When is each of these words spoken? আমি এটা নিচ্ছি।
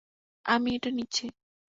আমি 0.45 0.69
এটা 0.75 0.89
নিচ্ছি। 0.91 1.25